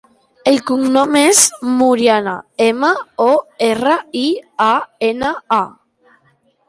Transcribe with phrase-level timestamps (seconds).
[0.51, 1.41] El cognom és
[1.81, 2.33] Moriana:
[2.69, 2.91] ema,
[3.29, 3.29] o,
[3.67, 4.27] erra, i,
[4.73, 4.75] a,
[5.11, 6.13] ena, a.